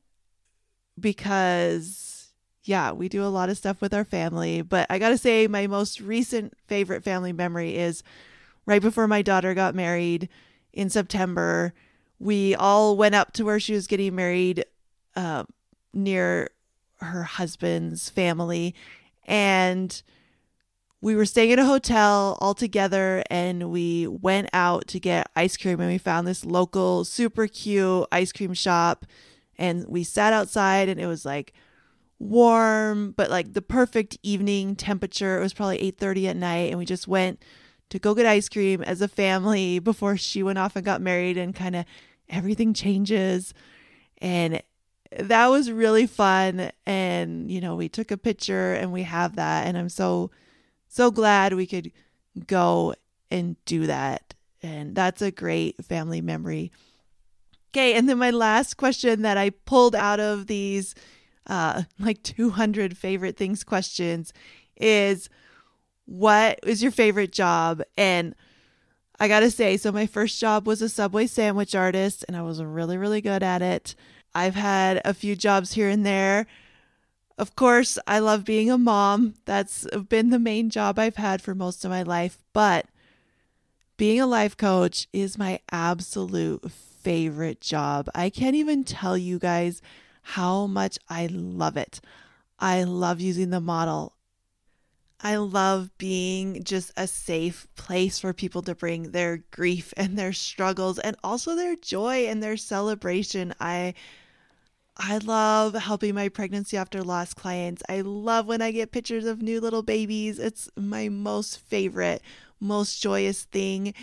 because 0.97 2.29
yeah, 2.63 2.93
we 2.93 3.09
do 3.09 3.25
a 3.25 3.27
lot 3.27 3.49
of 3.49 3.57
stuff 3.57 3.81
with 3.81 3.93
our 3.93 4.05
family, 4.05 4.61
but 4.61 4.87
I 4.89 4.99
got 4.99 5.09
to 5.09 5.17
say 5.17 5.47
my 5.47 5.67
most 5.67 5.99
recent 5.99 6.53
favorite 6.67 7.03
family 7.03 7.33
memory 7.33 7.75
is 7.75 8.03
right 8.65 8.81
before 8.81 9.07
my 9.07 9.21
daughter 9.21 9.53
got 9.53 9.75
married 9.75 10.29
in 10.71 10.89
September. 10.89 11.73
We 12.19 12.55
all 12.55 12.95
went 12.95 13.15
up 13.15 13.33
to 13.33 13.43
where 13.43 13.59
she 13.59 13.73
was 13.73 13.87
getting 13.87 14.15
married 14.15 14.63
uh, 15.17 15.43
near 15.93 16.51
her 17.01 17.23
husband's 17.23 18.09
family 18.09 18.75
and 19.25 20.01
we 21.01 21.15
were 21.15 21.25
staying 21.25 21.51
at 21.51 21.59
a 21.59 21.65
hotel 21.65 22.37
all 22.39 22.53
together 22.53 23.23
and 23.29 23.71
we 23.71 24.07
went 24.07 24.49
out 24.53 24.87
to 24.87 24.99
get 24.99 25.29
ice 25.35 25.57
cream 25.57 25.79
and 25.79 25.91
we 25.91 25.97
found 25.97 26.27
this 26.27 26.45
local 26.45 27.03
super 27.03 27.47
cute 27.47 28.07
ice 28.11 28.31
cream 28.31 28.53
shop 28.53 29.05
and 29.57 29.85
we 29.87 30.03
sat 30.03 30.33
outside 30.33 30.87
and 30.87 30.99
it 30.99 31.07
was 31.07 31.25
like 31.25 31.53
warm 32.19 33.11
but 33.11 33.31
like 33.31 33.53
the 33.53 33.61
perfect 33.63 34.15
evening 34.21 34.75
temperature 34.75 35.39
it 35.39 35.41
was 35.41 35.53
probably 35.53 35.79
8:30 35.79 36.27
at 36.27 36.37
night 36.37 36.69
and 36.69 36.77
we 36.77 36.85
just 36.85 37.07
went 37.07 37.41
to 37.91 37.99
go 37.99 38.15
get 38.15 38.25
ice 38.25 38.49
cream 38.49 38.81
as 38.81 39.01
a 39.01 39.07
family 39.07 39.77
before 39.91 40.17
she 40.17 40.41
went 40.41 40.57
off 40.57 40.75
and 40.75 40.85
got 40.85 41.01
married 41.01 41.37
and 41.37 41.53
kind 41.53 41.75
of 41.75 41.85
everything 42.31 42.73
changes. 42.73 43.53
And 44.19 44.63
that 45.19 45.47
was 45.47 45.71
really 45.71 46.07
fun. 46.07 46.71
And, 46.85 47.51
you 47.51 47.61
know, 47.61 47.75
we 47.75 47.89
took 47.89 48.09
a 48.09 48.17
picture 48.17 48.73
and 48.73 48.91
we 48.91 49.03
have 49.03 49.35
that. 49.35 49.67
And 49.67 49.77
I'm 49.77 49.89
so, 49.89 50.31
so 50.91 51.09
glad 51.09 51.53
we 51.53 51.65
could 51.65 51.91
go 52.47 52.93
and 53.31 53.55
do 53.63 53.87
that. 53.87 54.33
And 54.61 54.93
that's 54.93 55.21
a 55.21 55.31
great 55.31 55.83
family 55.85 56.19
memory. 56.19 56.71
Okay. 57.71 57.93
And 57.93 58.09
then 58.09 58.17
my 58.17 58.31
last 58.31 58.75
question 58.75 59.21
that 59.21 59.37
I 59.37 59.51
pulled 59.51 59.95
out 59.95 60.19
of 60.19 60.47
these 60.47 60.93
uh, 61.47 61.83
like 61.99 62.21
200 62.23 62.97
favorite 62.97 63.37
things 63.37 63.63
questions 63.63 64.33
is 64.75 65.29
what 66.05 66.59
is 66.63 66.83
your 66.83 66.91
favorite 66.91 67.31
job? 67.31 67.81
And 67.97 68.35
I 69.17 69.29
got 69.29 69.41
to 69.41 69.51
say, 69.51 69.77
so 69.77 69.93
my 69.93 70.07
first 70.07 70.41
job 70.41 70.67
was 70.67 70.81
a 70.81 70.89
Subway 70.89 71.27
sandwich 71.27 71.73
artist, 71.73 72.25
and 72.27 72.35
I 72.35 72.41
was 72.41 72.61
really, 72.61 72.97
really 72.97 73.21
good 73.21 73.43
at 73.43 73.61
it. 73.61 73.95
I've 74.33 74.55
had 74.55 74.99
a 75.05 75.13
few 75.13 75.35
jobs 75.35 75.73
here 75.73 75.87
and 75.87 76.05
there. 76.05 76.47
Of 77.41 77.55
course, 77.55 77.97
I 78.05 78.19
love 78.19 78.45
being 78.45 78.69
a 78.69 78.77
mom. 78.77 79.33
That's 79.45 79.87
been 80.09 80.29
the 80.29 80.37
main 80.37 80.69
job 80.69 80.99
I've 80.99 81.15
had 81.15 81.41
for 81.41 81.55
most 81.55 81.83
of 81.83 81.89
my 81.89 82.03
life. 82.03 82.37
But 82.53 82.85
being 83.97 84.21
a 84.21 84.27
life 84.27 84.55
coach 84.55 85.07
is 85.11 85.39
my 85.39 85.59
absolute 85.71 86.71
favorite 86.71 87.59
job. 87.59 88.09
I 88.13 88.29
can't 88.29 88.55
even 88.55 88.83
tell 88.83 89.17
you 89.17 89.39
guys 89.39 89.81
how 90.21 90.67
much 90.67 90.99
I 91.09 91.29
love 91.31 91.77
it. 91.77 91.99
I 92.59 92.83
love 92.83 93.19
using 93.19 93.49
the 93.49 93.59
model. 93.59 94.13
I 95.19 95.37
love 95.37 95.89
being 95.97 96.63
just 96.63 96.91
a 96.95 97.07
safe 97.07 97.67
place 97.75 98.19
for 98.19 98.33
people 98.33 98.61
to 98.61 98.75
bring 98.75 99.13
their 99.13 99.37
grief 99.49 99.95
and 99.97 100.15
their 100.15 100.33
struggles 100.33 100.99
and 100.99 101.15
also 101.23 101.55
their 101.55 101.75
joy 101.75 102.27
and 102.27 102.43
their 102.43 102.55
celebration. 102.55 103.55
I 103.59 103.95
I 104.97 105.17
love 105.17 105.73
helping 105.73 106.15
my 106.15 106.29
pregnancy 106.29 106.77
after 106.77 107.01
loss 107.01 107.33
clients. 107.33 107.81
I 107.87 108.01
love 108.01 108.45
when 108.45 108.61
I 108.61 108.71
get 108.71 108.91
pictures 108.91 109.25
of 109.25 109.41
new 109.41 109.59
little 109.59 109.83
babies. 109.83 110.37
It's 110.37 110.69
my 110.75 111.09
most 111.09 111.59
favorite, 111.59 112.21
most 112.59 113.01
joyous 113.01 113.43
thing. 113.45 113.93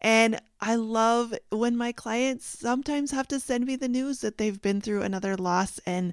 And 0.00 0.40
I 0.60 0.74
love 0.74 1.32
when 1.50 1.76
my 1.76 1.92
clients 1.92 2.44
sometimes 2.44 3.12
have 3.12 3.28
to 3.28 3.38
send 3.38 3.66
me 3.66 3.76
the 3.76 3.88
news 3.88 4.20
that 4.20 4.36
they've 4.36 4.60
been 4.60 4.80
through 4.80 5.02
another 5.02 5.36
loss 5.36 5.78
and 5.86 6.12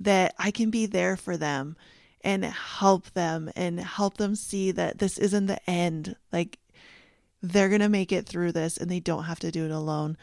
that 0.00 0.34
I 0.38 0.50
can 0.50 0.70
be 0.70 0.86
there 0.86 1.16
for 1.16 1.36
them 1.36 1.76
and 2.22 2.44
help 2.44 3.10
them 3.12 3.50
and 3.54 3.78
help 3.78 4.16
them 4.16 4.34
see 4.34 4.72
that 4.72 4.98
this 4.98 5.16
isn't 5.16 5.46
the 5.46 5.70
end. 5.70 6.16
Like 6.32 6.58
they're 7.40 7.68
going 7.68 7.80
to 7.80 7.88
make 7.88 8.10
it 8.10 8.26
through 8.26 8.52
this 8.52 8.76
and 8.76 8.90
they 8.90 9.00
don't 9.00 9.24
have 9.24 9.40
to 9.40 9.52
do 9.52 9.64
it 9.64 9.70
alone. 9.70 10.16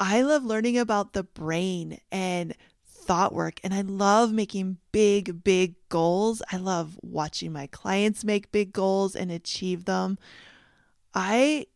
I 0.00 0.22
love 0.22 0.44
learning 0.44 0.78
about 0.78 1.12
the 1.12 1.22
brain 1.22 2.00
and 2.10 2.54
thought 2.86 3.34
work 3.34 3.60
and 3.62 3.74
I 3.74 3.82
love 3.82 4.32
making 4.32 4.78
big, 4.92 5.44
big 5.44 5.74
goals. 5.88 6.42
I 6.50 6.56
love 6.56 6.98
watching 7.02 7.52
my 7.52 7.66
clients 7.66 8.24
make 8.24 8.52
big 8.52 8.72
goals 8.72 9.14
and 9.14 9.30
achieve 9.30 9.84
them. 9.84 10.18
I 11.14 11.66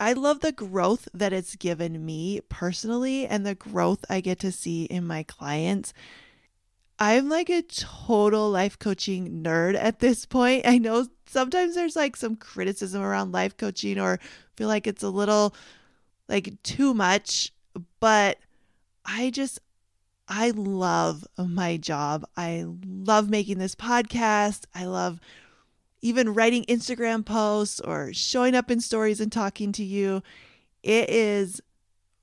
I 0.00 0.12
love 0.12 0.40
the 0.40 0.52
growth 0.52 1.08
that 1.12 1.32
it's 1.32 1.56
given 1.56 2.04
me 2.04 2.40
personally 2.48 3.26
and 3.26 3.44
the 3.44 3.56
growth 3.56 4.04
I 4.08 4.20
get 4.20 4.38
to 4.40 4.52
see 4.52 4.84
in 4.84 5.06
my 5.06 5.24
clients. 5.24 5.92
I'm 7.00 7.28
like 7.28 7.48
a 7.48 7.62
total 7.62 8.50
life 8.50 8.78
coaching 8.78 9.42
nerd 9.42 9.74
at 9.76 9.98
this 10.00 10.24
point. 10.26 10.66
I 10.66 10.78
know 10.78 11.06
sometimes 11.26 11.74
there's 11.74 11.96
like 11.96 12.16
some 12.16 12.36
criticism 12.36 13.02
around 13.02 13.32
life 13.32 13.56
coaching 13.56 13.98
or 13.98 14.20
feel 14.56 14.68
like 14.68 14.86
it's 14.86 15.02
a 15.02 15.10
little 15.10 15.54
like 16.28 16.62
too 16.62 16.94
much, 16.94 17.52
but 18.00 18.38
I 19.04 19.30
just 19.30 19.60
I 20.28 20.50
love 20.50 21.26
my 21.38 21.78
job. 21.78 22.26
I 22.36 22.66
love 22.86 23.30
making 23.30 23.58
this 23.58 23.74
podcast. 23.74 24.64
I 24.74 24.84
love 24.84 25.20
even 26.02 26.34
writing 26.34 26.64
Instagram 26.64 27.24
posts 27.24 27.80
or 27.80 28.12
showing 28.12 28.54
up 28.54 28.70
in 28.70 28.80
stories 28.80 29.20
and 29.20 29.32
talking 29.32 29.72
to 29.72 29.84
you. 29.84 30.22
It 30.82 31.08
is 31.08 31.60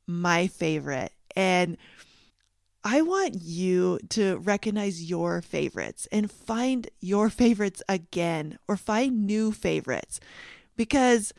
my 0.08 0.48
favorite. 0.48 1.12
And 1.36 1.78
I 2.84 3.02
want 3.02 3.42
you 3.42 3.98
to 4.10 4.38
recognize 4.38 5.10
your 5.10 5.42
favorites 5.42 6.08
and 6.12 6.32
find 6.32 6.88
your 7.00 7.32
favorites 7.32 7.82
again 7.90 8.60
or 8.68 8.78
find 8.78 9.26
new 9.26 9.52
favorites 9.52 10.20
because 10.78 11.34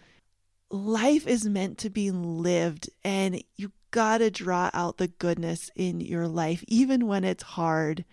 life 0.70 1.26
is 1.26 1.46
meant 1.46 1.78
to 1.78 1.90
be 1.90 2.10
lived 2.10 2.90
and 3.04 3.42
you 3.56 3.72
got 3.90 4.18
to 4.18 4.30
draw 4.30 4.70
out 4.74 4.98
the 4.98 5.08
goodness 5.08 5.70
in 5.74 6.00
your 6.00 6.28
life 6.28 6.64
even 6.66 7.06
when 7.06 7.24
it's 7.24 7.42
hard. 7.42 8.04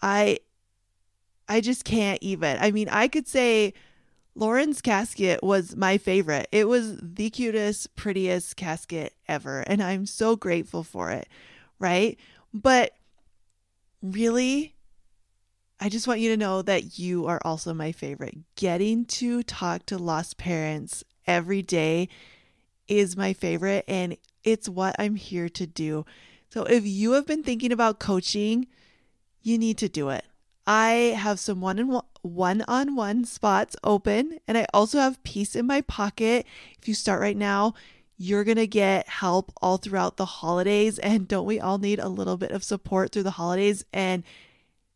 I 0.00 0.38
I 1.48 1.60
just 1.60 1.84
can't 1.84 2.18
even. 2.22 2.56
I 2.60 2.70
mean, 2.70 2.88
I 2.88 3.08
could 3.08 3.28
say 3.28 3.74
Lauren's 4.34 4.80
casket 4.80 5.42
was 5.42 5.76
my 5.76 5.98
favorite. 5.98 6.48
It 6.50 6.66
was 6.66 6.96
the 7.02 7.28
cutest, 7.30 7.94
prettiest 7.96 8.56
casket 8.56 9.14
ever. 9.28 9.60
And 9.60 9.82
I'm 9.82 10.06
so 10.06 10.36
grateful 10.36 10.82
for 10.82 11.10
it. 11.10 11.28
Right. 11.78 12.18
But 12.54 12.92
really, 14.00 14.76
I 15.80 15.88
just 15.88 16.06
want 16.06 16.20
you 16.20 16.30
to 16.30 16.36
know 16.36 16.62
that 16.62 16.98
you 16.98 17.26
are 17.26 17.40
also 17.44 17.74
my 17.74 17.92
favorite. 17.92 18.38
Getting 18.56 19.04
to 19.06 19.42
talk 19.42 19.84
to 19.86 19.98
lost 19.98 20.38
parents 20.38 21.04
every 21.26 21.62
day 21.62 22.08
is 22.88 23.16
my 23.16 23.32
favorite. 23.32 23.84
And 23.88 24.16
it's 24.44 24.68
what 24.68 24.96
I'm 24.98 25.16
here 25.16 25.48
to 25.50 25.66
do. 25.66 26.04
So 26.50 26.64
if 26.64 26.86
you 26.86 27.12
have 27.12 27.26
been 27.26 27.42
thinking 27.42 27.72
about 27.72 27.98
coaching, 27.98 28.66
you 29.40 29.58
need 29.58 29.78
to 29.78 29.88
do 29.88 30.10
it. 30.10 30.24
I 30.66 31.16
have 31.18 31.40
some 31.40 31.60
one 31.60 31.78
and 31.78 32.00
one 32.22 32.64
on 32.68 32.94
one 32.94 33.24
spots 33.24 33.74
open, 33.82 34.38
and 34.46 34.56
I 34.56 34.66
also 34.72 34.98
have 34.98 35.22
peace 35.24 35.56
in 35.56 35.66
my 35.66 35.80
pocket. 35.80 36.46
If 36.78 36.86
you 36.86 36.94
start 36.94 37.20
right 37.20 37.36
now, 37.36 37.74
you're 38.16 38.44
going 38.44 38.58
to 38.58 38.68
get 38.68 39.08
help 39.08 39.52
all 39.60 39.78
throughout 39.78 40.16
the 40.16 40.24
holidays. 40.24 41.00
And 41.00 41.26
don't 41.26 41.46
we 41.46 41.58
all 41.58 41.78
need 41.78 41.98
a 41.98 42.08
little 42.08 42.36
bit 42.36 42.52
of 42.52 42.62
support 42.62 43.10
through 43.10 43.24
the 43.24 43.32
holidays? 43.32 43.84
And 43.92 44.22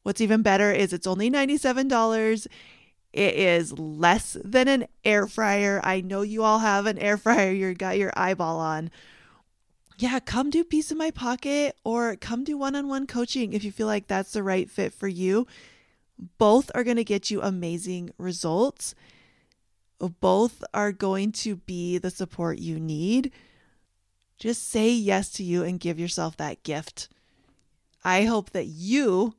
what's 0.05 0.21
even 0.21 0.43
better 0.43 0.71
is 0.71 0.93
it's 0.93 1.09
only 1.09 1.29
$97. 1.29 2.47
It 3.17 3.35
is 3.35 3.79
less 3.79 4.37
than 4.45 4.69
an 4.69 4.87
air 5.05 5.27
fryer. 5.27 5.81
I 5.83 6.01
know 6.01 6.23
you 6.23 6.43
all 6.43 6.59
have 6.61 6.87
an 6.87 6.99
air 6.99 7.17
fryer 7.17 7.51
you 7.51 7.75
got 7.75 7.99
your 7.99 8.13
eyeball 8.17 8.59
on 8.59 8.91
yeah, 9.99 10.21
come 10.21 10.51
do 10.51 10.63
Peace 10.63 10.91
in 10.91 10.99
My 10.99 11.11
Pocket 11.11 11.77
or 11.83 12.17
come 12.17 12.45
do 12.45 12.59
one 12.59 12.75
on 12.75 12.89
one 12.89 13.07
coaching 13.07 13.53
if 13.53 13.65
you 13.65 13.73
feel 13.73 13.87
like 13.87 14.07
that's 14.07 14.33
the 14.33 14.43
right 14.43 14.71
fit 14.71 14.93
for 14.93 15.09
you. 15.09 15.47
Both 16.39 16.71
are 16.75 16.85
going 16.85 16.99
to 16.99 17.05
get 17.05 17.31
you 17.31 17.41
amazing 17.41 18.11
results. 18.19 18.95
Both 19.99 20.63
are 20.75 20.93
going 20.93 21.33
to 21.33 21.57
be 21.57 21.97
the 21.97 22.11
support 22.11 22.59
you 22.59 22.79
need. 22.79 23.33
Just 24.39 24.69
say 24.69 24.91
yes 24.91 25.31
to 25.33 25.43
you 25.43 25.63
and 25.63 25.81
give 25.81 25.99
yourself 25.99 26.37
that 26.37 26.63
gift. 26.63 27.09
I 28.05 28.25
hope 28.25 28.51
that 28.51 28.67
you 28.67 29.35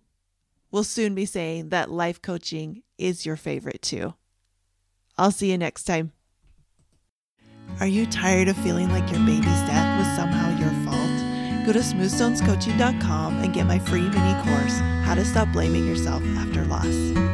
will 0.72 0.84
soon 0.84 1.14
be 1.14 1.26
saying 1.26 1.70
that 1.70 1.92
life 1.92 2.20
coaching 2.20 2.82
is 2.98 3.26
your 3.26 3.36
favorite 3.36 3.82
too. 3.82 4.14
I'll 5.18 5.32
see 5.32 5.52
you 5.52 5.58
next 5.58 5.84
time. 5.84 6.12
Are 7.80 7.88
you 7.88 8.06
tired 8.06 8.48
of 8.48 8.58
feeling 8.58 8.90
like 8.90 9.10
your 9.12 9.20
baby's 9.26 9.44
death 9.44 10.00
was 10.00 10.16
somehow 10.16 10.50
your 10.58 10.72
fault? 10.86 11.66
Go 11.66 11.74
to 11.74 11.80
smoothstonescoaching.com 11.80 13.44
and 13.44 13.54
get 13.54 13.66
my 13.66 13.78
free 13.78 14.02
mini 14.02 14.34
course, 14.44 14.80
How 15.04 15.16
to 15.16 15.26
Stop 15.26 15.52
Blaming 15.52 15.86
Yourself 15.86 16.24
After 16.38 16.64
Loss. 16.66 17.27